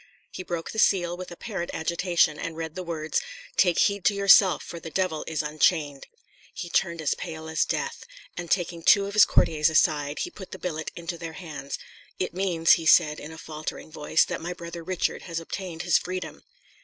[0.31, 3.21] He broke the seal with apparent agitation, and read the words,
[3.55, 6.07] "Take heed to yourself, for the devil is unchained."
[6.55, 8.03] He turned as pale as death;
[8.35, 11.77] and taking two of his courtiers aside, he put the billet into their hands.
[12.17, 15.99] "It means," he said in a faltering voice, "that my brother Richard has obtained his
[15.99, 16.41] freedom."